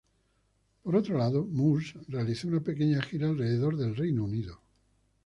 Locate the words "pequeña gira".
2.61-3.27